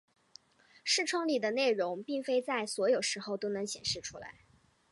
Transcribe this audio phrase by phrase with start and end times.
[0.83, 4.39] 视窗里的内容并非在所有时候都能显示出来。